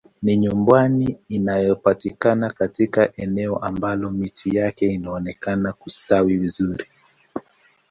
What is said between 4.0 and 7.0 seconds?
miti yake inaonekana kustawi vizuri